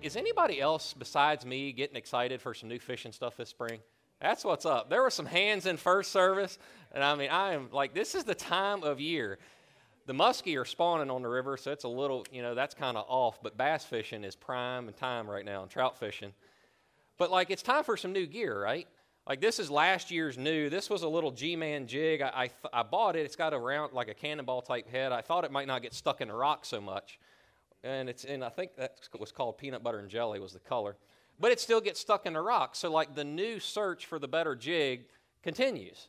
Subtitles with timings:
[0.00, 3.80] Is anybody else besides me getting excited for some new fishing stuff this spring?
[4.20, 4.90] That's what's up.
[4.90, 6.58] There were some hands in first service,
[6.92, 9.38] and I mean, I am like, this is the time of year.
[10.06, 12.96] The muskie are spawning on the river, so it's a little, you know, that's kind
[12.96, 13.42] of off.
[13.42, 16.32] But bass fishing is prime and time right now, and trout fishing.
[17.18, 18.86] But like, it's time for some new gear, right?
[19.28, 20.70] Like this is last year's new.
[20.70, 22.22] This was a little G-man jig.
[22.22, 23.26] I, I, th- I bought it.
[23.26, 25.12] It's got a round, like a cannonball type head.
[25.12, 27.18] I thought it might not get stuck in the rock so much
[27.82, 30.96] and it's and I think that was called peanut butter and jelly was the color,
[31.38, 32.74] but it still gets stuck in the rock.
[32.74, 35.06] So like the new search for the better jig
[35.42, 36.08] continues,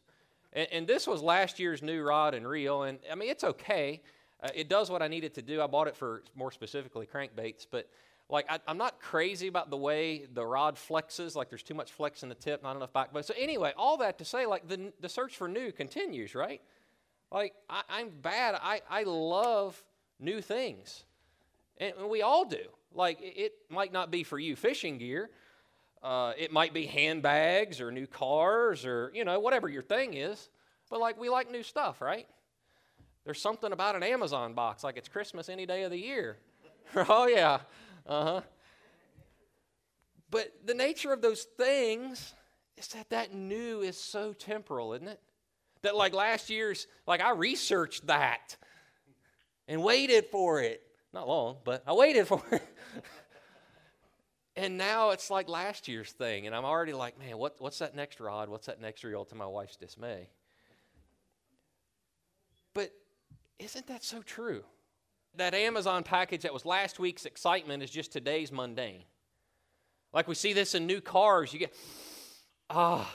[0.53, 4.01] and, and this was last year's new rod and reel, and I mean it's okay.
[4.41, 5.61] Uh, it does what I needed to do.
[5.61, 7.89] I bought it for more specifically crankbaits, but
[8.29, 11.35] like I, am not crazy about the way the rod flexes.
[11.35, 13.23] Like there's too much flex in the tip, not enough backbone.
[13.23, 16.61] So anyway, all that to say, like the the search for new continues, right?
[17.31, 18.55] Like I, I'm bad.
[18.61, 19.83] I I love
[20.19, 21.03] new things.
[21.79, 22.63] And we all do.
[22.93, 25.29] Like, it might not be for you fishing gear.
[26.03, 30.49] Uh, it might be handbags or new cars or, you know, whatever your thing is.
[30.89, 32.27] But, like, we like new stuff, right?
[33.25, 36.37] There's something about an Amazon box, like it's Christmas any day of the year.
[36.95, 37.59] oh, yeah.
[38.07, 38.41] Uh huh.
[40.31, 42.33] But the nature of those things
[42.77, 45.19] is that that new is so temporal, isn't it?
[45.81, 48.57] That, like, last year's, like, I researched that
[49.67, 50.81] and waited for it
[51.13, 52.61] not long, but I waited for it.
[54.55, 57.95] and now it's like last year's thing, and I'm already like, man, what, what's that
[57.95, 58.49] next rod?
[58.49, 60.29] What's that next reel to my wife's dismay?
[62.73, 62.91] But
[63.57, 64.63] isn't that so true?
[65.35, 69.03] That Amazon package that was last week's excitement is just today's mundane.
[70.13, 71.75] Like we see this in new cars, you get,
[72.69, 73.11] ah,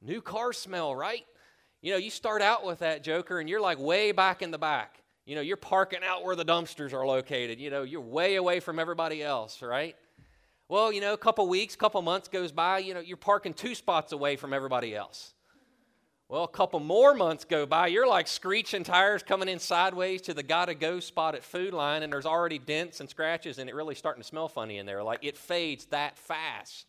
[0.00, 1.24] new car smell, right?
[1.82, 4.58] You know, you start out with that joker and you're like way back in the
[4.58, 4.99] back.
[5.26, 7.60] You know, you're parking out where the dumpsters are located.
[7.60, 9.94] You know, you're way away from everybody else, right?
[10.68, 13.74] Well, you know, a couple weeks, couple months goes by, you know, you're parking two
[13.74, 15.34] spots away from everybody else.
[16.28, 20.32] Well, a couple more months go by, you're like screeching tires coming in sideways to
[20.32, 23.74] the gotta go spot at Food Lion, and there's already dents and scratches, and it
[23.74, 25.02] really starting to smell funny in there.
[25.02, 26.86] Like it fades that fast.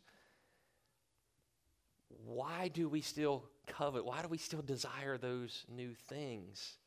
[2.24, 4.06] Why do we still covet?
[4.06, 6.78] Why do we still desire those new things?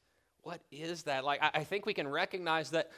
[0.45, 1.25] What is that?
[1.25, 2.91] Like, I, I think we can recognize that,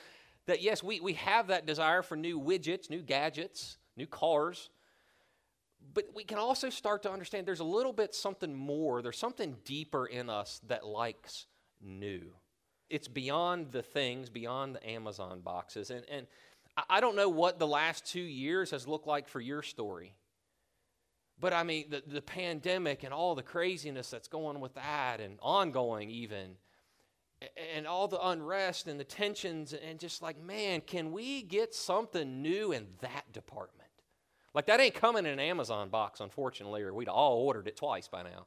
[0.47, 4.71] that yes, we, we have that desire for new widgets, new gadgets, new cars.
[5.95, 9.57] But we can also start to understand there's a little bit something more, there's something
[9.65, 11.47] deeper in us that likes
[11.81, 12.23] new.
[12.91, 15.91] It's beyond the things, beyond the Amazon boxes.
[15.91, 16.27] And, and
[16.89, 20.15] I don't know what the last two years has looked like for your story.
[21.39, 25.39] But I mean, the, the pandemic and all the craziness that's going with that and
[25.43, 26.57] ongoing, even
[27.75, 32.43] and all the unrest and the tensions and just like man can we get something
[32.43, 33.83] new in that department?
[34.55, 38.09] Like that ain't coming in an amazon box unfortunately or we'd all ordered it twice
[38.09, 38.47] by now.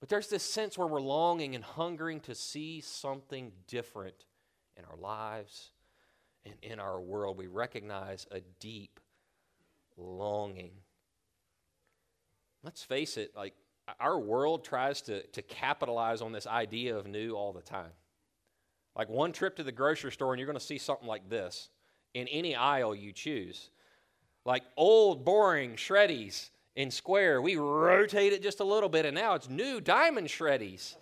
[0.00, 4.26] But there's this sense where we're longing and hungering to see something different
[4.76, 5.70] in our lives
[6.44, 7.38] and in our world.
[7.38, 9.00] We recognize a deep
[9.96, 10.72] longing.
[12.62, 13.54] Let's face it like
[14.00, 17.92] our world tries to, to capitalize on this idea of new all the time.
[18.96, 21.68] Like one trip to the grocery store, and you're going to see something like this
[22.14, 23.70] in any aisle you choose.
[24.44, 29.34] Like old, boring shreddies in square, we rotate it just a little bit, and now
[29.34, 30.94] it's new diamond shreddies.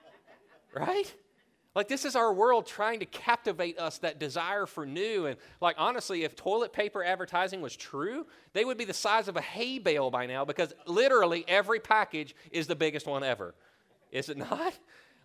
[0.74, 1.14] right?
[1.76, 5.26] Like, this is our world trying to captivate us, that desire for new.
[5.26, 9.36] And, like, honestly, if toilet paper advertising was true, they would be the size of
[9.36, 13.54] a hay bale by now because literally every package is the biggest one ever.
[14.10, 14.72] Is it not?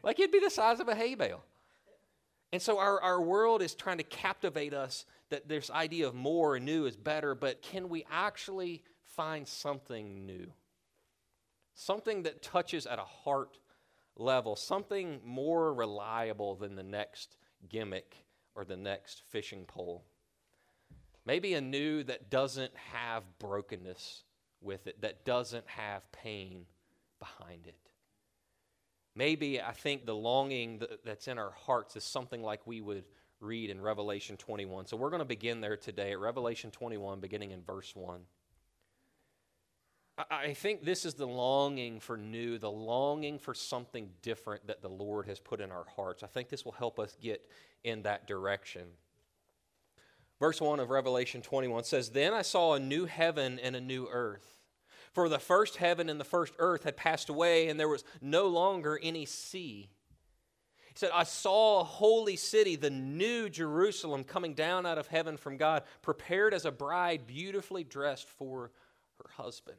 [0.03, 1.42] Like, it'd be the size of a hay bale.
[2.51, 6.57] And so our, our world is trying to captivate us that this idea of more
[6.57, 8.83] and new is better, but can we actually
[9.15, 10.51] find something new?
[11.75, 13.57] Something that touches at a heart
[14.21, 17.35] level, something more reliable than the next
[17.68, 18.15] gimmick
[18.56, 20.03] or the next fishing pole.
[21.25, 24.23] Maybe a new that doesn't have brokenness
[24.62, 26.65] with it, that doesn't have pain
[27.19, 27.75] behind it.
[29.15, 33.03] Maybe I think the longing that's in our hearts is something like we would
[33.39, 34.85] read in Revelation 21.
[34.85, 38.21] So we're going to begin there today at Revelation 21, beginning in verse 1.
[40.29, 44.89] I think this is the longing for new, the longing for something different that the
[44.89, 46.23] Lord has put in our hearts.
[46.23, 47.47] I think this will help us get
[47.83, 48.83] in that direction.
[50.39, 54.07] Verse 1 of Revelation 21 says, Then I saw a new heaven and a new
[54.12, 54.57] earth.
[55.13, 58.47] For the first heaven and the first earth had passed away, and there was no
[58.47, 59.89] longer any sea.
[60.88, 65.38] He said, I saw a holy city, the new Jerusalem, coming down out of heaven
[65.38, 68.71] from God, prepared as a bride, beautifully dressed for
[69.17, 69.77] her husband.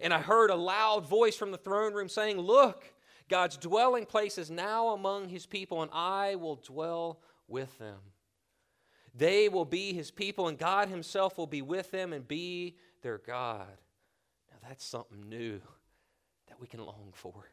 [0.00, 2.84] And I heard a loud voice from the throne room saying, Look,
[3.28, 7.98] God's dwelling place is now among his people, and I will dwell with them.
[9.14, 13.18] They will be his people, and God himself will be with them and be their
[13.18, 13.66] God.
[14.50, 15.60] Now, that's something new
[16.48, 17.50] that we can long for.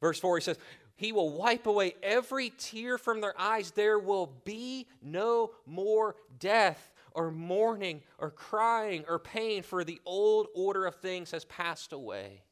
[0.00, 0.58] Verse 4, he says,
[0.96, 3.70] He will wipe away every tear from their eyes.
[3.70, 10.48] There will be no more death or mourning or crying or pain, for the old
[10.54, 12.42] order of things has passed away.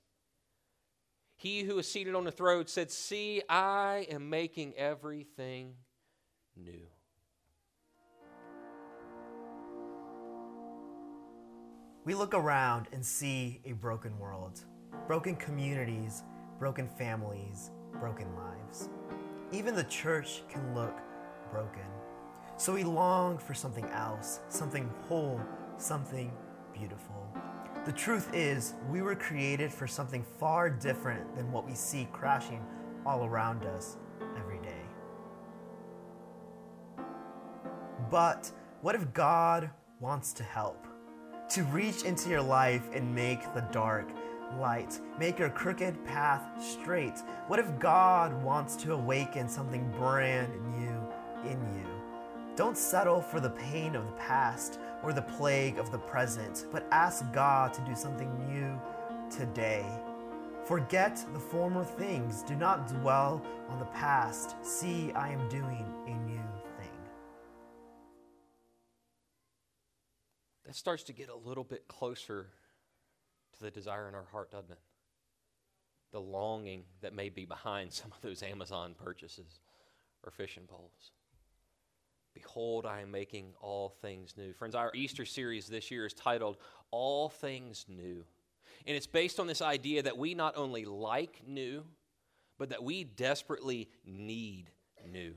[1.36, 5.74] He who is seated on the throne said, See, I am making everything
[6.54, 6.86] new.
[12.04, 14.64] We look around and see a broken world,
[15.06, 16.24] broken communities,
[16.58, 18.88] broken families, broken lives.
[19.52, 20.96] Even the church can look
[21.50, 21.86] broken.
[22.60, 25.40] So we long for something else, something whole,
[25.78, 26.30] something
[26.74, 27.26] beautiful.
[27.86, 32.62] The truth is, we were created for something far different than what we see crashing
[33.06, 33.96] all around us
[34.36, 34.82] every day.
[38.10, 38.52] But
[38.82, 40.86] what if God wants to help?
[41.54, 44.10] To reach into your life and make the dark
[44.58, 47.20] light, make your crooked path straight?
[47.46, 51.89] What if God wants to awaken something brand new in you?
[52.60, 56.86] Don't settle for the pain of the past or the plague of the present, but
[56.92, 58.78] ask God to do something new
[59.34, 59.86] today.
[60.66, 62.42] Forget the former things.
[62.42, 64.56] Do not dwell on the past.
[64.60, 66.44] See, I am doing a new
[66.76, 66.98] thing.
[70.66, 72.48] That starts to get a little bit closer
[73.54, 74.80] to the desire in our heart, doesn't it?
[76.12, 79.60] The longing that may be behind some of those Amazon purchases
[80.22, 81.12] or fishing poles.
[82.34, 84.52] Behold, I am making all things new.
[84.52, 86.56] Friends, our Easter series this year is titled
[86.90, 88.24] All Things New.
[88.86, 91.84] And it's based on this idea that we not only like new,
[92.58, 94.70] but that we desperately need
[95.10, 95.34] new.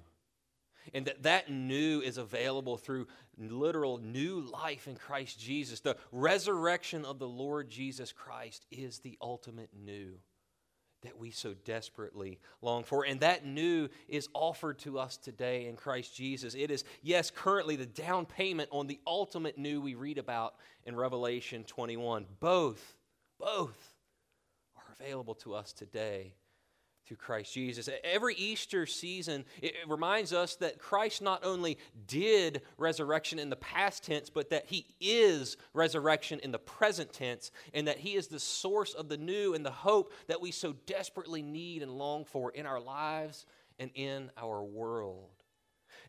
[0.94, 3.08] And that that new is available through
[3.38, 5.80] literal new life in Christ Jesus.
[5.80, 10.16] The resurrection of the Lord Jesus Christ is the ultimate new
[11.04, 13.06] that we so desperately long for.
[13.06, 16.56] And that new is offered to us today in Christ Jesus.
[16.56, 20.56] It is, yes, currently the down payment on the ultimate new we read about
[20.86, 22.26] in Revelation 21.
[22.40, 22.96] Both,
[23.40, 23.96] both
[24.76, 26.34] are available to us today
[27.06, 27.90] through Christ Jesus.
[28.04, 34.04] Every Easter season, it reminds us that Christ not only did resurrection in the past
[34.04, 38.40] tense, but that he is resurrection in the present tense, and that he is the
[38.40, 42.52] source of the new and the hope that we so desperately need and long for
[42.52, 43.46] in our lives
[43.80, 45.43] and in our world.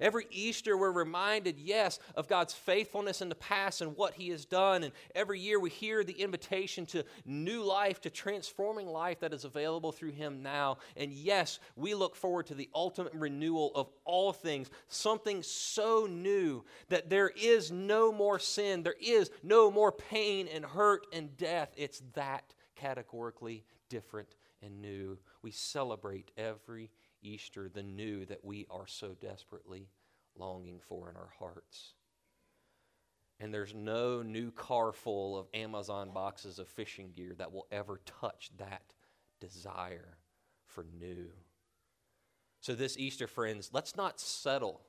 [0.00, 4.44] Every Easter, we're reminded, yes, of God's faithfulness in the past and what He has
[4.44, 4.84] done.
[4.84, 9.44] And every year, we hear the invitation to new life, to transforming life that is
[9.44, 10.78] available through Him now.
[10.96, 16.64] And yes, we look forward to the ultimate renewal of all things, something so new
[16.88, 21.72] that there is no more sin, there is no more pain and hurt and death.
[21.76, 25.18] It's that categorically different and new.
[25.42, 26.90] We celebrate every
[27.24, 29.88] Easter, the new that we are so desperately
[30.36, 31.94] longing for in our hearts.
[33.40, 38.00] And there's no new car full of Amazon boxes of fishing gear that will ever
[38.20, 38.94] touch that
[39.40, 40.18] desire
[40.66, 41.30] for new.
[42.60, 44.82] So, this Easter, friends, let's not settle.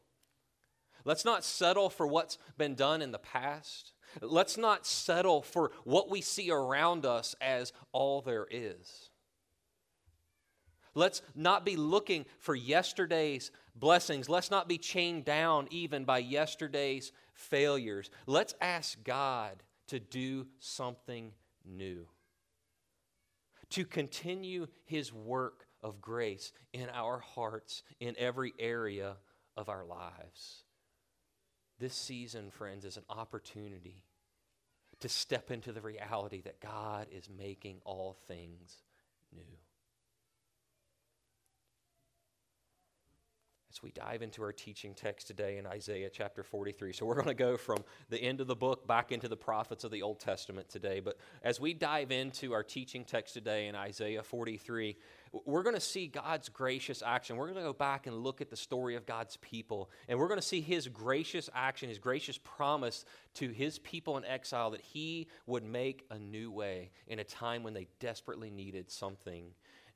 [1.03, 3.93] Let's not settle for what's been done in the past.
[4.21, 9.09] Let's not settle for what we see around us as all there is.
[10.95, 14.29] Let's not be looking for yesterday's blessings.
[14.29, 18.09] Let's not be chained down even by yesterday's failures.
[18.25, 21.33] Let's ask God to do something
[21.65, 22.07] new,
[23.71, 29.17] to continue His work of grace in our hearts, in every area
[29.57, 30.63] of our lives.
[31.77, 34.05] This season, friends, is an opportunity
[35.01, 38.77] to step into the reality that God is making all things
[39.35, 39.43] new.
[43.75, 46.93] As we dive into our teaching text today in Isaiah chapter 43.
[46.93, 49.83] So we're going to go from the end of the book back into the prophets
[49.83, 51.01] of the Old Testament today.
[51.01, 54.95] But as we dive into our teaching text today in Isaiah 43,
[55.43, 57.35] we're going to see God's gracious action.
[57.35, 59.89] We're going to go back and look at the story of God's people.
[60.07, 63.03] And we're going to see his gracious action, his gracious promise
[63.35, 67.61] to his people in exile that he would make a new way in a time
[67.63, 69.47] when they desperately needed something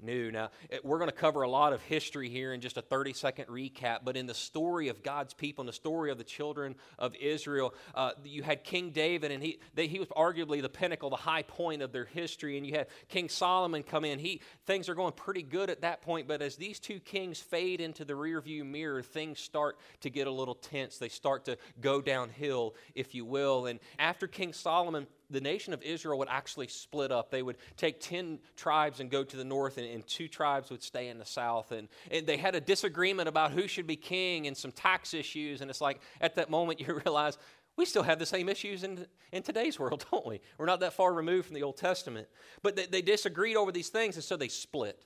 [0.02, 0.32] new.
[0.32, 0.50] Now,
[0.84, 4.00] we're going to cover a lot of history here in just a 30 second recap,
[4.04, 7.74] but in the story of God's people, in the story of the children of Israel,
[7.96, 11.44] uh, you had King David, and he, they, he was arguably the pinnacle, the high
[11.44, 12.58] point of their history.
[12.58, 14.20] And you had King Solomon come in.
[14.20, 17.82] He, things are going pretty good at that point, but as these two kings fade
[17.82, 20.98] into the rearview mirror, things start to get a little tense.
[20.98, 23.66] They start to go downhill, if you will.
[23.66, 27.30] And after King Solomon, the nation of Israel would actually split up.
[27.30, 30.82] They would take 10 tribes and go to the north, and, and two tribes would
[30.84, 31.72] stay in the south.
[31.72, 35.62] And, and, they had a disagreement about who should be king and some tax issues.
[35.62, 37.38] And it's like at that moment you realize
[37.76, 40.42] we still have the same issues in, in today's world, don't we?
[40.58, 42.28] We're not that far removed from the Old Testament.
[42.62, 45.02] But they, they disagreed over these things, and so they split.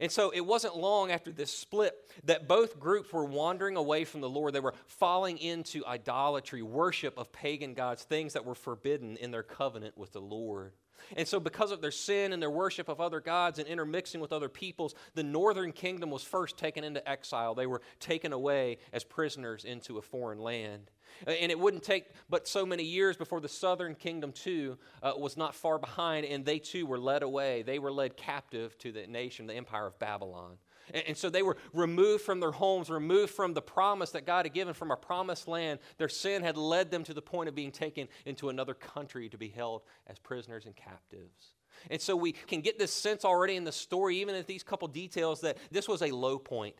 [0.00, 4.20] And so it wasn't long after this split that both groups were wandering away from
[4.20, 4.52] the Lord.
[4.52, 9.42] They were falling into idolatry, worship of pagan gods, things that were forbidden in their
[9.42, 10.72] covenant with the Lord.
[11.16, 14.32] And so, because of their sin and their worship of other gods and intermixing with
[14.32, 17.54] other peoples, the northern kingdom was first taken into exile.
[17.54, 20.90] They were taken away as prisoners into a foreign land.
[21.26, 25.12] Uh, and it wouldn't take but so many years before the southern kingdom, too, uh,
[25.16, 27.62] was not far behind, and they too were led away.
[27.62, 30.58] They were led captive to the nation, the empire of Babylon.
[30.92, 34.44] And, and so they were removed from their homes, removed from the promise that God
[34.44, 35.80] had given from a promised land.
[35.98, 39.38] Their sin had led them to the point of being taken into another country to
[39.38, 41.54] be held as prisoners and captives.
[41.90, 44.88] And so we can get this sense already in the story, even in these couple
[44.88, 46.74] details, that this was a low point.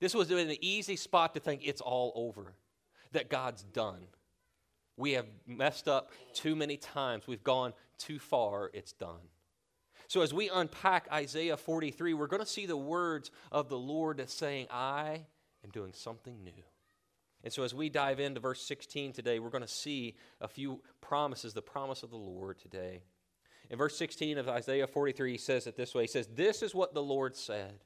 [0.00, 2.52] This was an easy spot to think it's all over,
[3.14, 4.06] that God's done.
[4.96, 7.26] We have messed up too many times.
[7.26, 8.70] We've gone too far.
[8.72, 9.28] It's done.
[10.06, 14.22] So, as we unpack Isaiah 43, we're going to see the words of the Lord
[14.28, 15.22] saying, I
[15.64, 16.62] am doing something new.
[17.42, 20.80] And so, as we dive into verse 16 today, we're going to see a few
[21.00, 23.02] promises, the promise of the Lord today.
[23.70, 26.74] In verse 16 of Isaiah 43, he says it this way He says, This is
[26.74, 27.80] what the Lord said.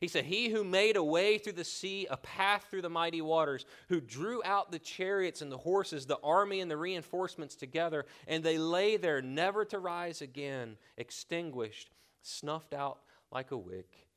[0.00, 3.20] He said, He who made a way through the sea, a path through the mighty
[3.20, 8.06] waters, who drew out the chariots and the horses, the army and the reinforcements together,
[8.26, 11.90] and they lay there never to rise again, extinguished,
[12.22, 14.08] snuffed out like a wick.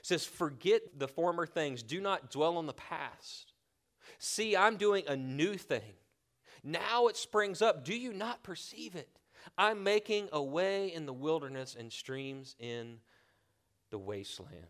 [0.00, 3.52] says, Forget the former things, do not dwell on the past.
[4.18, 5.94] See, I'm doing a new thing.
[6.64, 7.84] Now it springs up.
[7.84, 9.20] Do you not perceive it?
[9.58, 12.98] I'm making a way in the wilderness and streams in
[13.90, 14.66] the wasteland.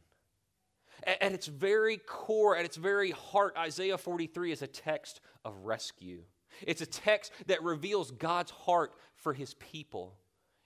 [1.05, 6.23] At its very core, at its very heart, Isaiah 43 is a text of rescue.
[6.63, 10.17] It's a text that reveals God's heart for his people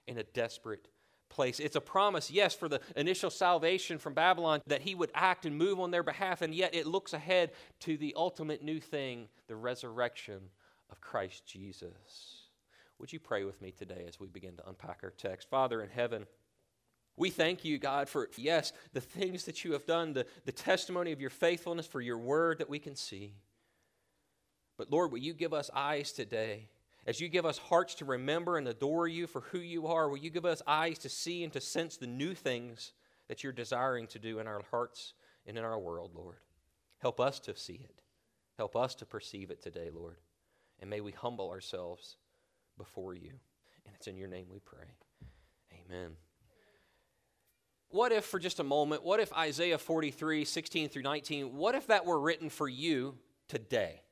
[0.06, 0.88] in a desperate
[1.28, 1.60] place.
[1.60, 5.56] It's a promise, yes, for the initial salvation from Babylon that he would act and
[5.56, 9.56] move on their behalf, and yet it looks ahead to the ultimate new thing, the
[9.56, 10.40] resurrection
[10.90, 12.48] of Christ Jesus.
[12.98, 15.48] Would you pray with me today as we begin to unpack our text?
[15.48, 16.26] Father in heaven,
[17.20, 21.12] we thank you, God, for, yes, the things that you have done, the, the testimony
[21.12, 23.34] of your faithfulness, for your word that we can see.
[24.78, 26.68] But Lord, will you give us eyes today?
[27.06, 30.16] As you give us hearts to remember and adore you for who you are, will
[30.16, 32.92] you give us eyes to see and to sense the new things
[33.28, 35.12] that you're desiring to do in our hearts
[35.46, 36.38] and in our world, Lord?
[37.00, 38.00] Help us to see it.
[38.56, 40.16] Help us to perceive it today, Lord.
[40.80, 42.16] And may we humble ourselves
[42.78, 43.32] before you.
[43.84, 44.86] And it's in your name we pray.
[45.86, 46.16] Amen.
[47.90, 51.88] What if, for just a moment, what if Isaiah 43, 16 through 19, what if
[51.88, 53.16] that were written for you
[53.48, 54.02] today?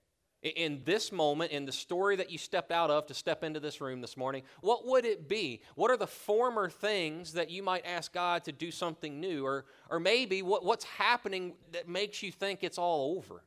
[0.42, 3.80] In this moment, in the story that you stepped out of to step into this
[3.80, 5.62] room this morning, what would it be?
[5.76, 9.44] What are the former things that you might ask God to do something new?
[9.44, 13.42] Or, or maybe what, what's happening that makes you think it's all over?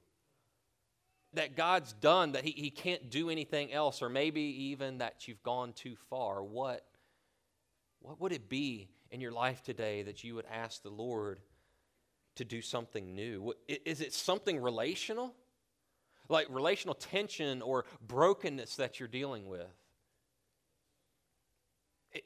[1.34, 5.44] That God's done, that he, he can't do anything else, or maybe even that you've
[5.44, 6.44] gone too far.
[6.44, 6.86] What,
[8.02, 11.40] what would it be in your life today that you would ask the Lord
[12.36, 13.54] to do something new?
[13.68, 15.36] Is it something relational?
[16.30, 19.68] Like relational tension or brokenness that you're dealing with?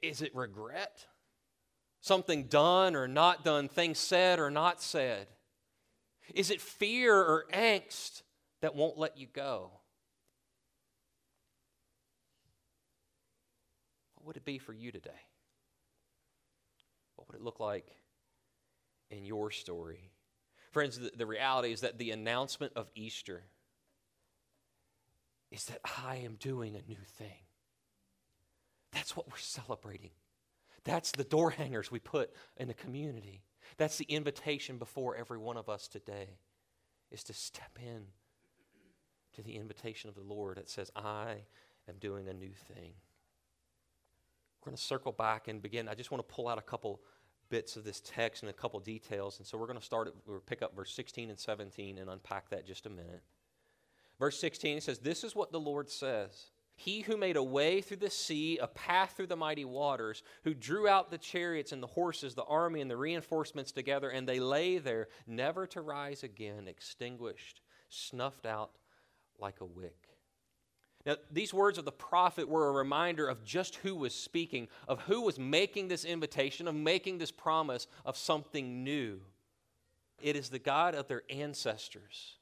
[0.01, 1.05] Is it regret?
[2.01, 5.27] Something done or not done, things said or not said?
[6.33, 8.21] Is it fear or angst
[8.61, 9.71] that won't let you go?
[14.15, 15.11] What would it be for you today?
[17.25, 17.87] What would it look like
[19.09, 20.11] in your story?
[20.71, 23.43] Friends, the, the reality is that the announcement of Easter
[25.51, 27.45] is that I am doing a new thing.
[28.91, 30.11] That's what we're celebrating.
[30.83, 33.43] That's the door hangers we put in the community.
[33.77, 36.37] That's the invitation before every one of us today
[37.11, 38.05] is to step in
[39.33, 41.35] to the invitation of the Lord that says, I
[41.89, 42.93] am doing a new thing.
[44.61, 45.87] We're going to circle back and begin.
[45.87, 47.01] I just want to pull out a couple
[47.49, 49.37] bits of this text and a couple details.
[49.37, 52.49] And so we're going to start, we'll pick up verse 16 and 17 and unpack
[52.49, 53.21] that just a minute.
[54.19, 56.51] Verse 16 says, This is what the Lord says.
[56.77, 60.53] He who made a way through the sea, a path through the mighty waters, who
[60.53, 64.41] drew out the chariots and the horses, the army and the reinforcements together, and they
[64.41, 68.71] lay there, never to rise again, extinguished, snuffed out
[69.39, 70.14] like a wick.
[71.05, 75.01] Now, these words of the prophet were a reminder of just who was speaking, of
[75.01, 79.21] who was making this invitation, of making this promise of something new.
[80.21, 82.37] It is the God of their ancestors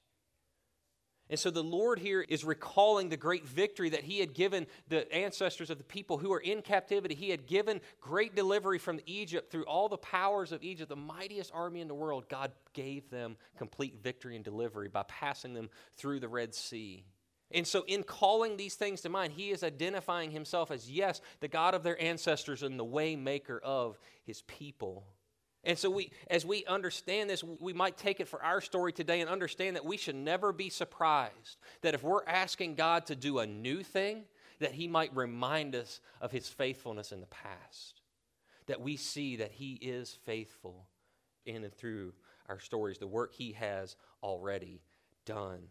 [1.29, 5.11] and so the Lord here is recalling the great victory that He had given the
[5.11, 7.15] ancestors of the people who are in captivity.
[7.15, 11.51] He had given great delivery from Egypt through all the powers of Egypt, the mightiest
[11.53, 12.29] army in the world.
[12.29, 17.05] God gave them complete victory and delivery by passing them through the Red Sea.
[17.53, 21.47] And so, in calling these things to mind, he is identifying himself as, yes, the
[21.47, 25.05] God of their ancestors and the way maker of his people.
[25.63, 29.21] And so we as we understand this, we might take it for our story today
[29.21, 33.39] and understand that we should never be surprised that if we're asking God to do
[33.39, 34.25] a new thing,
[34.59, 38.01] that he might remind us of his faithfulness in the past.
[38.67, 40.87] That we see that he is faithful
[41.45, 42.13] in and through
[42.49, 44.81] our stories, the work he has already
[45.25, 45.63] done.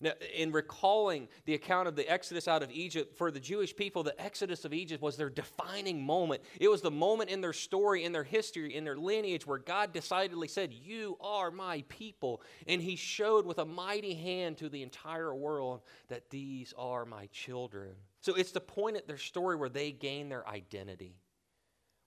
[0.00, 4.02] Now, in recalling the account of the Exodus out of Egypt, for the Jewish people,
[4.02, 6.42] the Exodus of Egypt was their defining moment.
[6.60, 9.92] It was the moment in their story, in their history, in their lineage where God
[9.92, 12.42] decidedly said, You are my people.
[12.66, 17.26] And He showed with a mighty hand to the entire world that these are my
[17.26, 17.92] children.
[18.20, 21.16] So it's the point at their story where they gain their identity,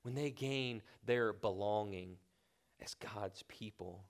[0.01, 2.17] when they gain their belonging
[2.81, 4.03] as God's people.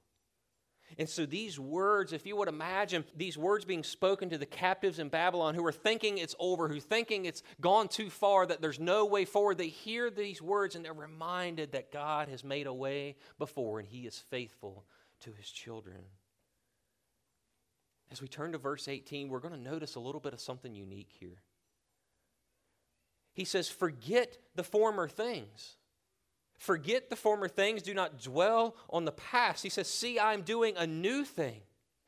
[0.97, 4.99] And so, these words, if you would imagine these words being spoken to the captives
[4.99, 8.79] in Babylon who are thinking it's over, who thinking it's gone too far, that there's
[8.79, 12.73] no way forward, they hear these words and they're reminded that God has made a
[12.73, 14.85] way before and He is faithful
[15.21, 16.03] to His children.
[18.11, 20.73] As we turn to verse 18, we're going to notice a little bit of something
[20.73, 21.41] unique here.
[23.33, 25.75] He says, Forget the former things.
[26.57, 29.63] Forget the former things, do not dwell on the past.
[29.63, 31.61] He says, See, I'm doing a new thing.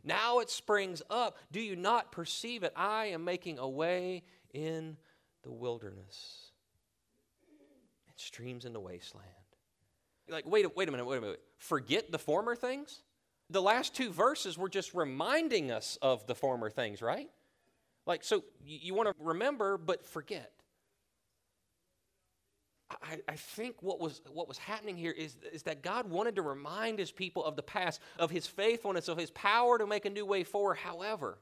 [0.04, 1.38] Now it springs up.
[1.52, 2.74] Do you not perceive it?
[2.76, 4.98] I am making a way in
[5.44, 6.52] the wilderness
[8.08, 9.28] and streams in the wasteland.
[10.30, 11.42] like, wait, wait a minute, wait a minute.
[11.58, 13.02] Forget the former things?
[13.50, 17.30] The last two verses were just reminding us of the former things, right?
[18.06, 20.52] Like, so you, you want to remember, but forget.
[22.92, 26.42] I, I, think what was, what was happening here is, is that God wanted to
[26.42, 30.10] remind his people of the past, of his faithfulness, of his power to make a
[30.10, 30.78] new way forward.
[30.78, 31.38] However,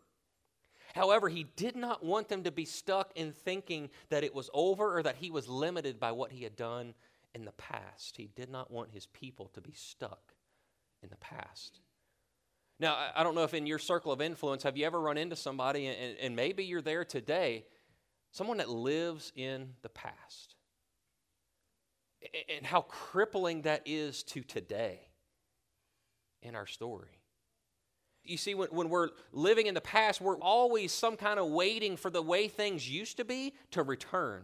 [0.94, 4.98] however, he did not want them to be stuck in thinking that it was over
[4.98, 6.94] or that he was limited by what he had done
[7.34, 8.18] in the past.
[8.18, 10.34] He did not want his people to be stuck
[11.02, 11.80] in the past.
[12.78, 15.38] Now, I don't know if in your circle of influence, have you ever run into
[15.38, 17.66] somebody, and, and maybe you're there today,
[18.32, 20.57] someone that lives in the past
[22.56, 25.02] and how crippling that is to today
[26.42, 27.20] in our story.
[28.24, 31.96] You see, when, when we're living in the past, we're always some kind of waiting
[31.96, 34.44] for the way things used to be to return.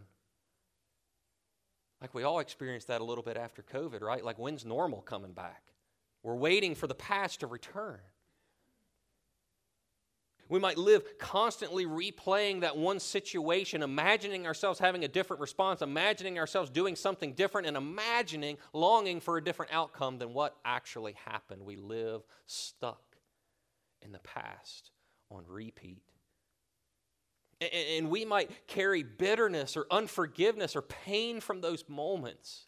[2.02, 4.24] Like we all experienced that a little bit after COVID, right?
[4.24, 5.64] Like when's normal coming back?
[6.22, 8.00] We're waiting for the past to return.
[10.50, 16.38] We might live constantly replaying that one situation, imagining ourselves having a different response, imagining
[16.38, 21.64] ourselves doing something different, and imagining longing for a different outcome than what actually happened.
[21.64, 23.02] We live stuck
[24.02, 24.92] in the past
[25.32, 26.04] on repeat.
[27.62, 32.66] And we might carry bitterness or unforgiveness or pain from those moments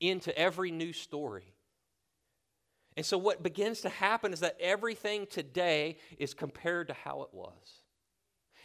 [0.00, 1.53] into every new story.
[2.96, 7.30] And so, what begins to happen is that everything today is compared to how it
[7.32, 7.82] was.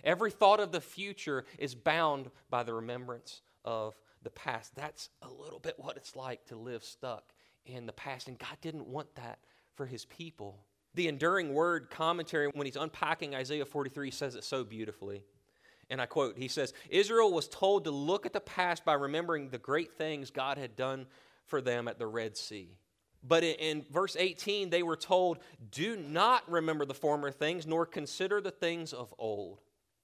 [0.03, 4.75] Every thought of the future is bound by the remembrance of the past.
[4.75, 7.33] That's a little bit what it's like to live stuck
[7.65, 8.27] in the past.
[8.27, 9.39] And God didn't want that
[9.75, 10.65] for his people.
[10.95, 15.23] The Enduring Word commentary, when he's unpacking Isaiah 43, says it so beautifully.
[15.89, 19.49] And I quote, he says, Israel was told to look at the past by remembering
[19.49, 21.07] the great things God had done
[21.45, 22.77] for them at the Red Sea.
[23.21, 25.39] But in, verse 18, they were told,
[25.71, 29.61] Do not remember the former things, nor consider the things of old.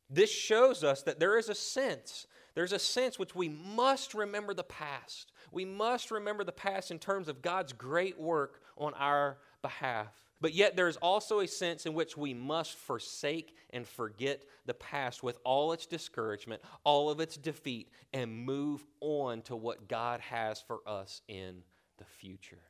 [0.09, 4.53] This shows us that there is a sense, there's a sense which we must remember
[4.53, 5.31] the past.
[5.51, 10.13] We must remember the past in terms of God's great work on our behalf.
[10.41, 15.23] But yet, there's also a sense in which we must forsake and forget the past
[15.23, 20.61] with all its discouragement, all of its defeat, and move on to what God has
[20.61, 21.63] for us in
[21.97, 22.61] the future.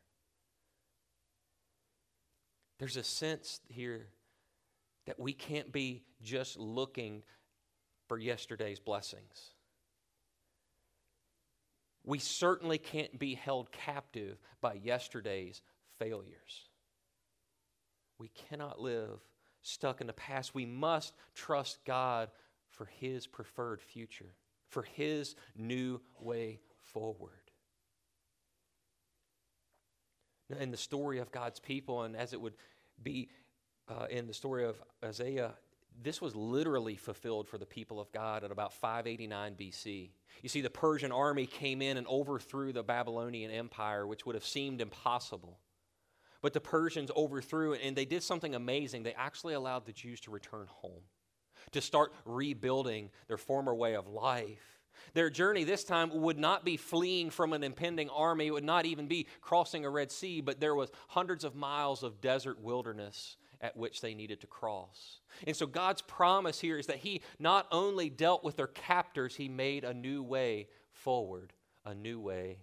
[2.78, 4.08] There's a sense here
[5.06, 7.24] that we can't be just looking
[8.08, 9.52] for yesterday's blessings.
[12.04, 15.62] We certainly can't be held captive by yesterday's
[15.98, 16.70] failures.
[18.20, 19.20] We cannot live
[19.62, 20.54] stuck in the past.
[20.54, 22.30] We must trust God
[22.70, 24.36] for His preferred future,
[24.70, 27.45] for His new way forward.
[30.60, 32.54] In the story of God's people, and as it would
[33.02, 33.30] be
[33.90, 35.54] uh, in the story of Isaiah,
[36.04, 40.10] this was literally fulfilled for the people of God at about 589 BC.
[40.42, 44.46] You see, the Persian army came in and overthrew the Babylonian Empire, which would have
[44.46, 45.60] seemed impossible.
[46.42, 49.04] But the Persians overthrew it, and they did something amazing.
[49.04, 51.02] They actually allowed the Jews to return home,
[51.72, 54.82] to start rebuilding their former way of life.
[55.14, 58.86] Their journey this time would not be fleeing from an impending army, it would not
[58.86, 63.38] even be crossing a Red Sea, but there was hundreds of miles of desert wilderness
[63.62, 65.20] at which they needed to cross.
[65.48, 69.50] And so God's promise here is that He not only dealt with their captors, He
[69.50, 71.54] made a new way forward,
[71.86, 72.60] a new way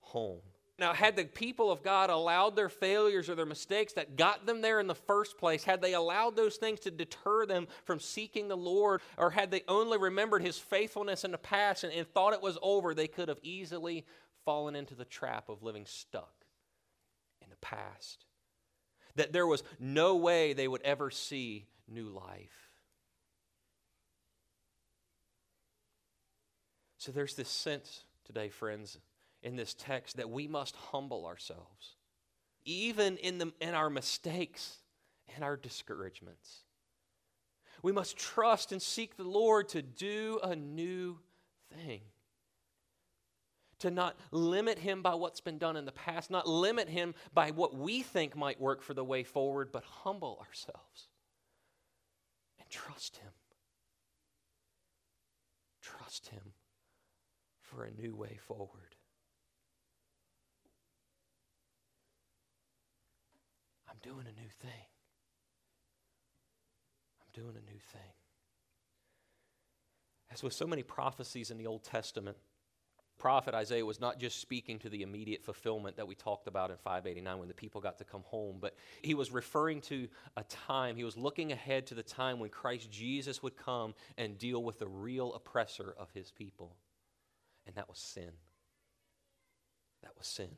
[0.00, 0.40] home.
[0.82, 4.60] Now, had the people of God allowed their failures or their mistakes that got them
[4.60, 8.48] there in the first place, had they allowed those things to deter them from seeking
[8.48, 12.32] the Lord, or had they only remembered His faithfulness in the past and, and thought
[12.32, 14.04] it was over, they could have easily
[14.44, 16.34] fallen into the trap of living stuck
[17.40, 18.26] in the past
[19.14, 22.72] that there was no way they would ever see new life.
[26.98, 28.98] So there's this sense today, friends,
[29.42, 31.96] in this text that we must humble ourselves,
[32.64, 34.78] even in, the, in our mistakes
[35.34, 36.62] and our discouragements.
[37.82, 41.18] We must trust and seek the Lord to do a new
[41.72, 42.02] thing
[43.82, 47.50] to not limit him by what's been done in the past, not limit him by
[47.50, 51.08] what we think might work for the way forward, but humble ourselves
[52.60, 53.32] and trust him.
[55.80, 56.52] Trust him
[57.60, 58.94] for a new way forward.
[64.02, 64.86] Doing a new thing.
[67.20, 68.12] I'm doing a new thing.
[70.32, 72.36] As with so many prophecies in the Old Testament,
[73.18, 76.76] prophet Isaiah was not just speaking to the immediate fulfillment that we talked about in
[76.78, 80.96] 589 when the people got to come home, but he was referring to a time,
[80.96, 84.78] he was looking ahead to the time when Christ Jesus would come and deal with
[84.78, 86.76] the real oppressor of his people.
[87.66, 88.30] And that was sin.
[90.02, 90.48] That was sin.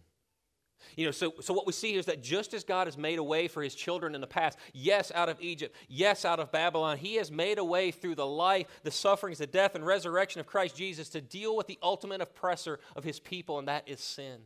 [0.96, 3.22] You know, so, so what we see is that just as God has made a
[3.22, 6.98] way for his children in the past, yes, out of Egypt, yes, out of Babylon,
[6.98, 10.46] he has made a way through the life, the sufferings, the death, and resurrection of
[10.46, 14.40] Christ Jesus to deal with the ultimate oppressor of his people, and that is sin.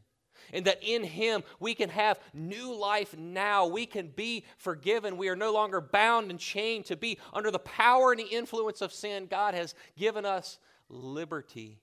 [0.52, 3.66] And that in him we can have new life now.
[3.66, 5.18] We can be forgiven.
[5.18, 8.80] We are no longer bound and chained to be under the power and the influence
[8.80, 9.26] of sin.
[9.26, 11.80] God has given us liberty,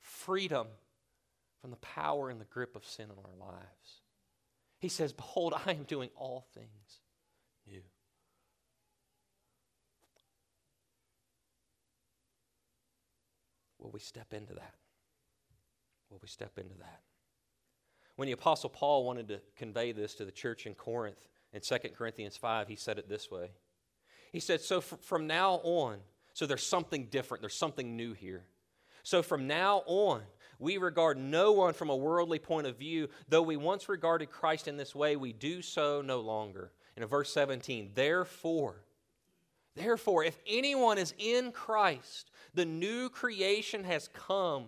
[0.00, 0.68] freedom
[1.64, 4.02] from the power and the grip of sin in our lives.
[4.80, 7.00] He says, Behold, I am doing all things
[7.66, 7.80] new.
[13.78, 14.74] Will we step into that?
[16.10, 17.00] Will we step into that?
[18.16, 21.76] When the Apostle Paul wanted to convey this to the church in Corinth in 2
[21.96, 23.52] Corinthians 5, he said it this way.
[24.32, 26.00] He said, So from now on,
[26.34, 28.44] so there's something different, there's something new here.
[29.02, 30.22] So from now on,
[30.64, 33.08] we regard no one from a worldly point of view.
[33.28, 36.72] Though we once regarded Christ in this way, we do so no longer.
[36.96, 38.82] And in verse 17, therefore,
[39.76, 44.64] therefore, if anyone is in Christ, the new creation has come.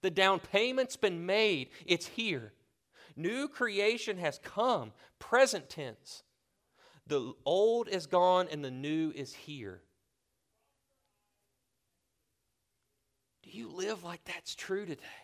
[0.00, 2.52] The down payment's been made, it's here.
[3.16, 6.22] New creation has come, present tense.
[7.08, 9.82] The old is gone and the new is here.
[13.42, 15.21] Do you live like that's true today?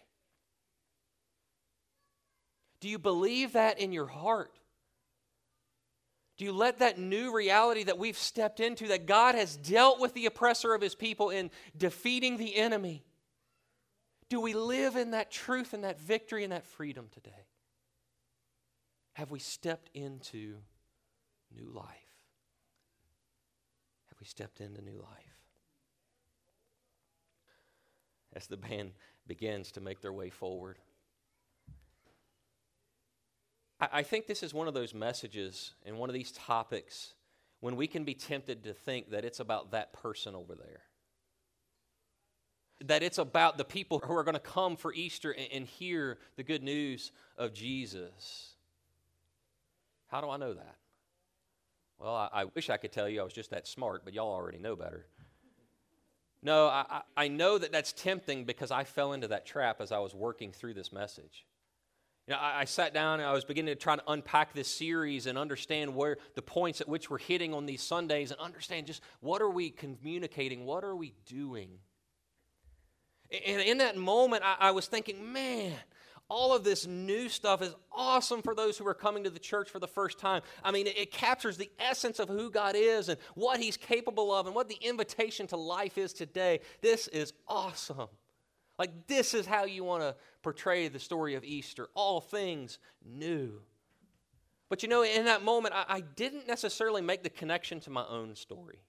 [2.80, 4.52] Do you believe that in your heart?
[6.36, 10.14] Do you let that new reality that we've stepped into, that God has dealt with
[10.14, 13.04] the oppressor of his people in defeating the enemy?
[14.28, 17.46] Do we live in that truth and that victory and that freedom today?
[19.14, 20.58] Have we stepped into
[21.52, 21.86] new life?
[24.10, 25.38] Have we stepped into new life?
[28.32, 28.92] As the band
[29.26, 30.78] begins to make their way forward,
[33.80, 37.14] I, think this is one of those messages and one of these topics
[37.60, 40.82] when we can be tempted to think that it's about that person over there.
[42.84, 46.18] That it's about the people who are going to come for Easter and, and hear
[46.36, 48.54] the good news of Jesus.
[50.08, 50.76] How do I know that?
[51.98, 54.32] Well, I, I, wish I could tell you I was just that smart, but y'all
[54.32, 55.06] already know better.
[56.42, 59.98] No, I, I know that that's tempting because I fell into that trap as I
[59.98, 61.44] was working through this message.
[62.28, 64.68] You know, I, I, sat down and I was beginning to try to unpack this
[64.68, 68.86] series and understand where the points at which we're hitting on these Sundays and understand
[68.86, 71.70] just what are we communicating, what are we doing.
[73.30, 75.72] And in that moment, I, I was thinking, man,
[76.28, 79.70] all of this new stuff is awesome for those who are coming to the church
[79.70, 80.42] for the first time.
[80.62, 84.34] I mean, it, it, captures the essence of who God is and what He's capable
[84.34, 86.60] of and what the invitation to life is today.
[86.82, 88.08] This is awesome.
[88.78, 93.60] Like, this is how you want to portray the story of Easter all things new.
[94.68, 98.04] But you know, in that moment, I, I didn't necessarily make the connection to my
[98.06, 98.80] own story.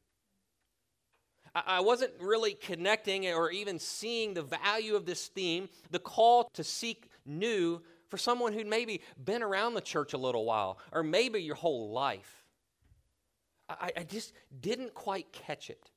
[1.56, 6.50] I, I wasn't really connecting or even seeing the value of this theme, the call
[6.54, 11.04] to seek new for someone who'd maybe been around the church a little while or
[11.04, 12.44] maybe your whole life.
[13.70, 15.89] I, I just didn't quite catch it.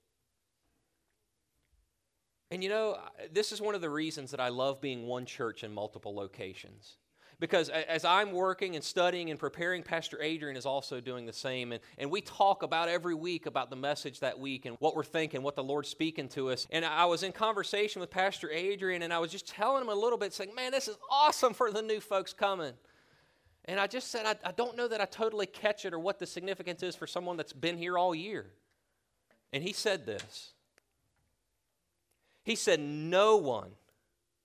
[2.52, 2.98] And you know,
[3.32, 6.98] this is one of the reasons that I love being one church in multiple locations.
[7.40, 11.72] Because as I'm working and studying and preparing, Pastor Adrian is also doing the same.
[11.72, 15.02] And, and we talk about every week about the message that week and what we're
[15.02, 16.66] thinking, what the Lord's speaking to us.
[16.70, 19.94] And I was in conversation with Pastor Adrian and I was just telling him a
[19.94, 22.74] little bit, saying, Man, this is awesome for the new folks coming.
[23.64, 26.18] And I just said, I, I don't know that I totally catch it or what
[26.18, 28.50] the significance is for someone that's been here all year.
[29.54, 30.52] And he said this
[32.44, 33.70] he said, No one,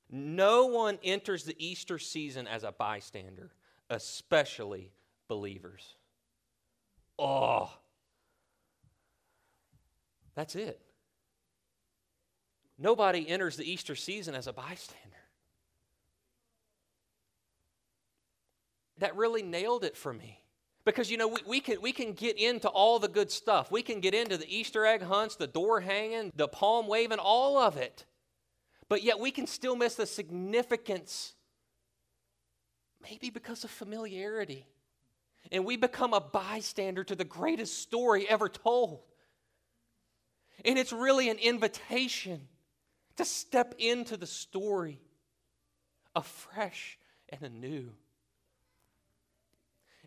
[0.09, 3.51] no one enters the Easter season as a bystander,
[3.89, 4.91] especially
[5.27, 5.95] believers.
[7.19, 7.71] Oh,
[10.35, 10.79] that's it.
[12.77, 15.03] Nobody enters the Easter season as a bystander.
[18.99, 20.39] That really nailed it for me.
[20.87, 23.69] Because, you know, we, we, can, we can get into all the good stuff.
[23.69, 27.57] We can get into the Easter egg hunts, the door hanging, the palm waving, all
[27.57, 28.05] of it.
[28.87, 31.33] But yet we can still miss the significance,
[33.03, 34.65] maybe because of familiarity.
[35.51, 39.01] And we become a bystander to the greatest story ever told.
[40.63, 42.47] And it's really an invitation
[43.17, 45.01] to step into the story
[46.15, 46.97] afresh
[47.27, 47.91] and anew.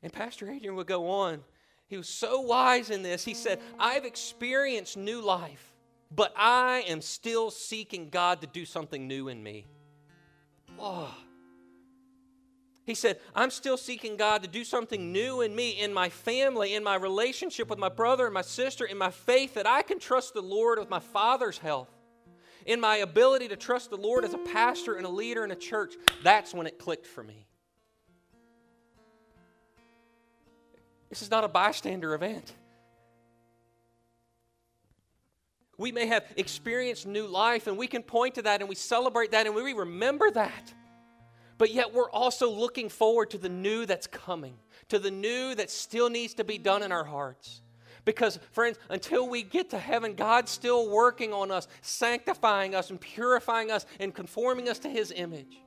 [0.02, 1.40] And Pastor Adrian would go on.
[1.86, 3.24] He was so wise in this.
[3.24, 5.72] He said, I've experienced new life,
[6.10, 9.66] but I am still seeking God to do something new in me.
[10.78, 11.14] Oh.
[12.86, 16.74] He said, I'm still seeking God to do something new in me, in my family,
[16.74, 19.98] in my relationship with my brother and my sister, in my faith that I can
[19.98, 21.90] trust the Lord with my father's health,
[22.66, 25.56] in my ability to trust the Lord as a pastor and a leader in a
[25.56, 25.94] church.
[26.22, 27.46] That's when it clicked for me.
[31.10, 32.54] This is not a bystander event.
[35.76, 39.32] We may have experienced new life and we can point to that and we celebrate
[39.32, 40.72] that and we remember that.
[41.58, 44.54] But yet we're also looking forward to the new that's coming,
[44.88, 47.60] to the new that still needs to be done in our hearts.
[48.04, 52.98] Because, friends, until we get to heaven, God's still working on us, sanctifying us and
[52.98, 55.60] purifying us and conforming us to His image.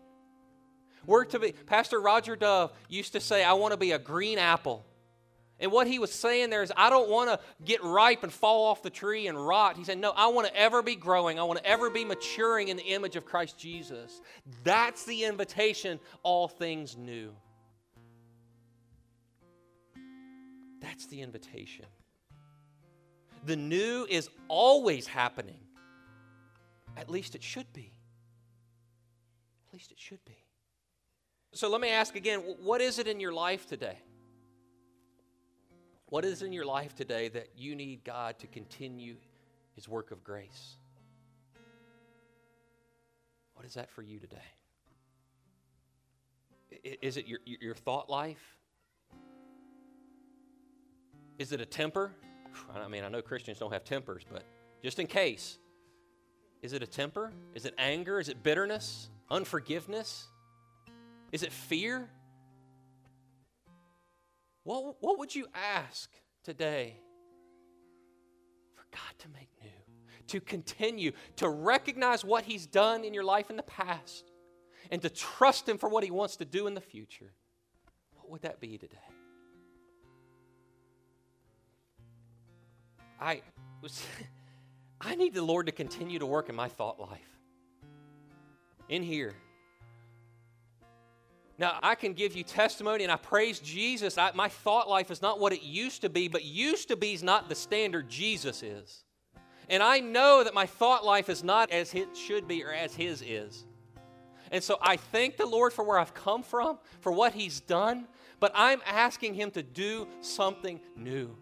[1.06, 4.39] We're to be, Pastor Roger Dove used to say, I want to be a green
[4.39, 4.86] apple
[5.59, 8.65] and what he was saying there is, I don't want to get ripe and fall
[8.65, 9.77] off the tree and rot.
[9.77, 11.39] He said, No, I want to ever be growing.
[11.39, 14.21] I want to ever be maturing in the image of Christ Jesus.
[14.63, 17.33] That's the invitation, all things new.
[20.81, 21.85] That's the invitation.
[23.45, 25.59] The new is always happening.
[26.97, 27.93] At least it should be.
[29.69, 30.37] At least it should be.
[31.53, 33.99] So let me ask again what is it in your life today?
[36.13, 39.15] What is in your life today that you need God to continue
[39.73, 40.76] his work of grace?
[43.56, 44.38] What is that for you today?
[47.02, 48.60] Is it your, your thought life?
[51.39, 52.12] Is it a temper?
[52.76, 54.43] I mean, I know Christians don't have tempers, but
[54.84, 55.58] just in case,
[56.62, 57.32] is it a temper?
[57.56, 58.19] Is it anger?
[58.19, 59.10] Is it bitterness?
[59.32, 60.28] Unforgiveness?
[61.32, 62.08] Is it fear?
[64.63, 66.10] What, what would you ask
[66.43, 66.97] today
[68.73, 69.69] for God to make new?
[70.28, 74.32] To continue to recognize what He's done in your life in the past
[74.89, 77.34] and to trust Him for what He wants to do in the future.
[78.15, 78.97] What would that be today?
[83.19, 83.41] I
[83.82, 84.06] was
[85.02, 87.19] I need the Lord to continue to work in my thought life.
[88.88, 89.34] In here.
[91.57, 94.17] Now, I can give you testimony and I praise Jesus.
[94.17, 97.13] I, my thought life is not what it used to be, but used to be
[97.13, 99.03] is not the standard Jesus is.
[99.69, 102.95] And I know that my thought life is not as it should be or as
[102.95, 103.65] His is.
[104.51, 108.07] And so I thank the Lord for where I've come from, for what He's done,
[108.39, 111.35] but I'm asking Him to do something new.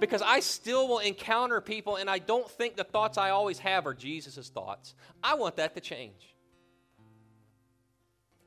[0.00, 3.86] Because I still will encounter people, and I don't think the thoughts I always have
[3.86, 4.94] are Jesus' thoughts.
[5.22, 6.33] I want that to change.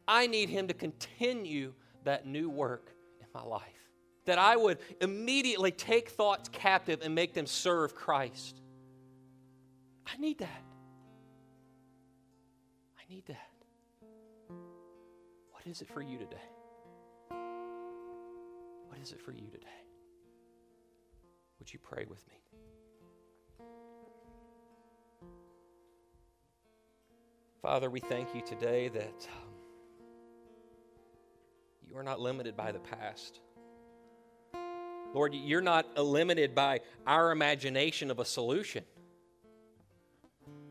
[0.08, 3.63] I need Him to continue that new work in my life.
[4.26, 8.62] That I would immediately take thoughts captive and make them serve Christ.
[10.06, 10.63] I need that.
[12.98, 13.50] I need that.
[15.52, 16.38] What is it for you today?
[18.88, 19.67] What is it for you today?
[21.60, 22.36] Would you pray with me?
[27.62, 29.57] Father, we thank you today that um,
[31.89, 33.39] you are not limited by the past.
[35.13, 38.84] Lord, you're not limited by our imagination of a solution.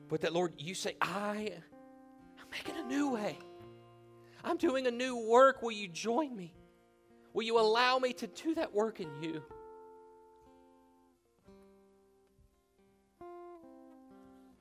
[0.08, 1.52] But that, Lord, you say, I
[2.38, 3.38] am making a new way.
[4.44, 5.62] I'm doing a new work.
[5.62, 6.54] Will you join me?
[7.32, 9.42] Will you allow me to do that work in you?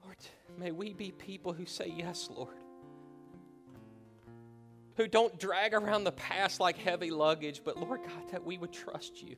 [0.04, 0.18] Lord,
[0.58, 2.65] may we be people who say, Yes, Lord.
[4.98, 8.72] Who don't drag around the past like heavy luggage, but Lord God, that we would
[8.72, 9.36] trust you.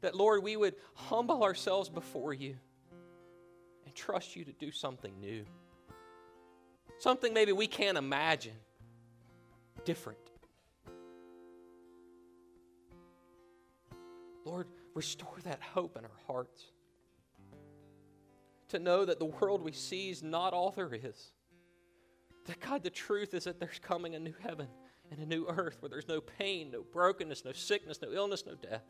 [0.00, 2.56] That, Lord, we would humble ourselves before you
[3.84, 5.44] and trust you to do something new.
[6.98, 8.56] Something maybe we can't imagine,
[9.84, 10.18] different.
[14.44, 16.62] Lord, restore that hope in our hearts.
[18.70, 21.32] To know that the world we see is not all there is.
[22.48, 24.68] That God, the truth is that there's coming a new heaven
[25.10, 28.54] and a new earth where there's no pain, no brokenness, no sickness, no illness, no
[28.54, 28.84] death.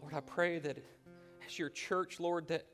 [0.00, 0.78] Lord, I pray that
[1.44, 2.64] as your church, Lord, that,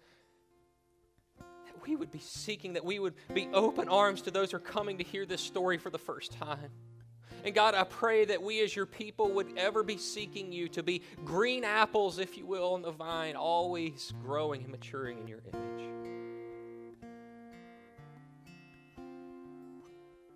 [1.38, 4.60] that we would be seeking, that we would be open arms to those who are
[4.60, 6.70] coming to hear this story for the first time.
[7.46, 10.82] And God, I pray that we as your people would ever be seeking you to
[10.82, 15.40] be green apples, if you will, on the vine, always growing and maturing in your
[15.54, 15.88] image.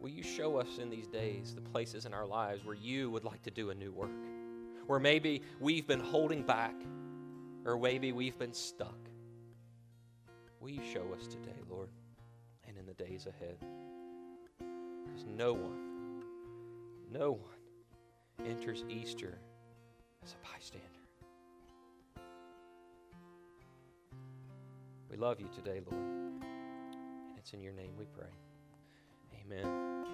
[0.01, 3.25] Will you show us in these days the places in our lives where you would
[3.25, 4.11] like to do a new work?
[4.90, 6.75] where maybe we've been holding back
[7.64, 8.99] or maybe we've been stuck.
[10.59, 11.90] Will you show us today, Lord,
[12.66, 13.57] and in the days ahead?
[14.59, 15.89] Because no one,
[17.12, 19.38] no one enters Easter
[20.25, 20.87] as a bystander.
[25.11, 26.42] We love you today, Lord, and
[27.37, 28.31] it's in your name we pray.
[29.44, 30.05] Amen.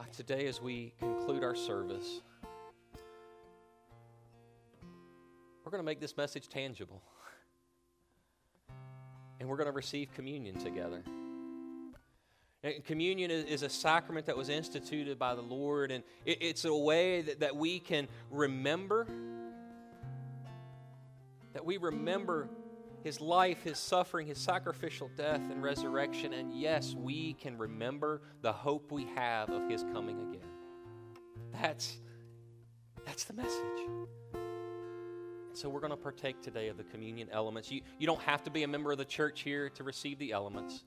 [0.00, 2.20] Uh, today, as we conclude our service,
[5.64, 7.02] we're going to make this message tangible.
[9.40, 11.02] And we're going to receive communion together.
[12.64, 17.20] And communion is, a sacrament that was instituted by the Lord, and it's a way
[17.20, 19.06] that, that we can remember,
[21.52, 22.48] that we remember
[23.02, 28.52] his life, his suffering, his sacrificial death and resurrection, and yes, we can remember the
[28.52, 30.48] hope we have of his coming again.
[31.52, 31.98] That's,
[33.04, 33.60] that's the message.
[35.52, 37.70] So we're going to partake today of the communion elements.
[37.70, 40.32] You, you don't have to be a member of the church here to receive the
[40.32, 40.82] elements.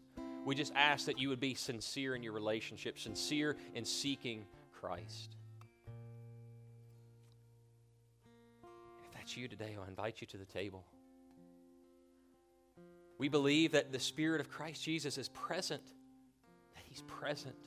[0.47, 5.35] We just ask that you would be sincere in your relationship, sincere in seeking Christ.
[9.03, 10.85] If that's you today, I'll invite you to the table.
[13.17, 15.83] We believe that the Spirit of Christ Jesus is present,
[16.75, 17.57] that He's present.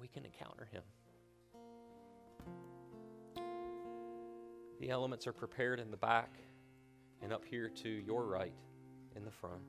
[0.00, 0.82] We can encounter Him.
[4.80, 6.32] The elements are prepared in the back
[7.22, 8.52] and up here to your right
[9.16, 9.62] in the front.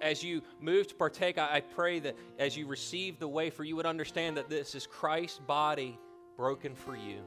[0.00, 3.86] As you move to partake, I pray that as you receive the wafer, you would
[3.86, 5.98] understand that this is Christ's body
[6.36, 7.20] broken for you.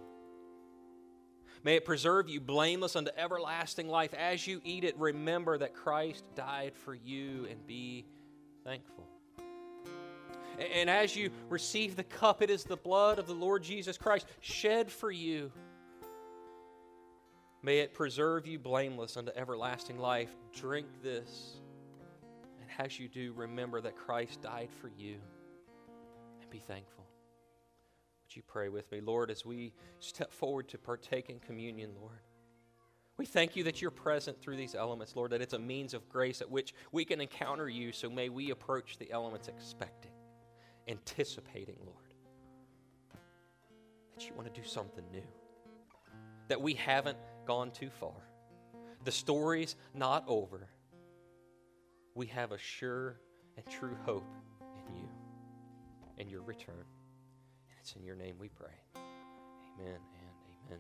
[1.64, 4.14] May it preserve you blameless unto everlasting life.
[4.14, 8.06] As you eat it, remember that Christ died for you and be
[8.64, 9.06] thankful.
[10.74, 14.26] And as you receive the cup, it is the blood of the Lord Jesus Christ
[14.40, 15.52] shed for you
[17.68, 20.30] May it preserve you blameless unto everlasting life.
[20.54, 21.58] Drink this.
[22.62, 25.18] And as you do, remember that Christ died for you.
[26.40, 27.04] And be thankful.
[28.24, 29.02] Would you pray with me?
[29.02, 32.22] Lord, as we step forward to partake in communion, Lord,
[33.18, 36.08] we thank you that you're present through these elements, Lord, that it's a means of
[36.08, 37.92] grace at which we can encounter you.
[37.92, 40.14] So may we approach the elements expecting,
[40.88, 42.14] anticipating, Lord,
[44.16, 45.28] that you want to do something new,
[46.48, 48.12] that we haven't gone too far.
[49.06, 50.68] The story's not over.
[52.14, 53.22] We have a sure
[53.56, 54.28] and true hope
[54.90, 55.08] in you
[56.18, 56.76] and your return.
[56.76, 58.74] And it's in your name we pray.
[58.96, 60.30] Amen and
[60.68, 60.80] amen.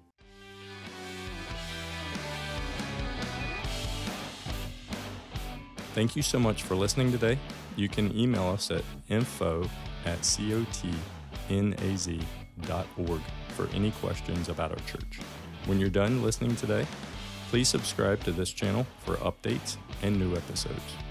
[5.93, 7.39] Thank you so much for listening today.
[7.75, 9.69] You can email us at info
[10.05, 11.71] at cotnaz.org
[13.49, 15.19] for any questions about our church.
[15.67, 16.87] When you're done listening today,
[17.49, 21.06] please subscribe to this channel for updates and new episodes.